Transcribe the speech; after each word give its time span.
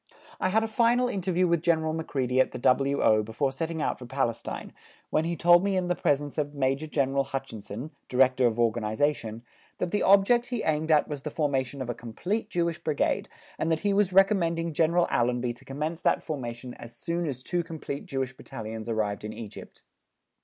I 0.39 0.49
had 0.49 0.63
a 0.63 0.67
final 0.67 1.07
interview 1.07 1.47
with 1.47 1.61
General 1.61 1.93
Macready 1.93 2.39
at 2.39 2.53
the 2.53 2.57
W.O. 2.57 3.21
before 3.21 3.51
setting 3.51 3.83
out 3.83 3.99
for 3.99 4.07
Palestine, 4.07 4.73
when 5.11 5.25
he 5.25 5.35
told 5.35 5.63
me 5.63 5.77
in 5.77 5.89
the 5.89 5.95
presence 5.95 6.39
of 6.39 6.55
Major 6.55 6.87
General 6.87 7.23
Hutchison, 7.25 7.91
Director 8.09 8.47
of 8.47 8.57
Organization, 8.59 9.43
that 9.77 9.91
the 9.91 10.01
object 10.01 10.47
he 10.47 10.63
aimed 10.63 10.89
at 10.89 11.07
was 11.07 11.21
the 11.21 11.29
formation 11.29 11.83
of 11.83 11.89
a 11.91 11.93
complete 11.93 12.49
Jewish 12.49 12.79
Brigade, 12.79 13.29
and 13.59 13.71
that 13.71 13.81
he 13.81 13.93
was 13.93 14.11
recommending 14.11 14.73
General 14.73 15.07
Allenby 15.11 15.53
to 15.53 15.65
commence 15.65 16.01
that 16.01 16.23
formation 16.23 16.73
as 16.79 16.95
soon 16.95 17.27
as 17.27 17.43
two 17.43 17.61
complete 17.63 18.07
Jewish 18.07 18.35
Battalions 18.35 18.89
arrived 18.89 19.23
in 19.23 19.33
Egypt. 19.33 19.83